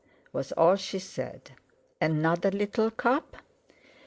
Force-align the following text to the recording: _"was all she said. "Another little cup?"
_"was 0.33 0.51
all 0.53 0.75
she 0.75 0.97
said. 0.97 1.51
"Another 2.01 2.49
little 2.49 2.89
cup?" 2.89 3.35